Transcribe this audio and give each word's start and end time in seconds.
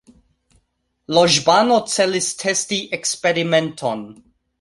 Loĵbano 1.17 1.77
celis 1.95 2.29
testi 2.45 2.79
eksperimenton 2.99 4.03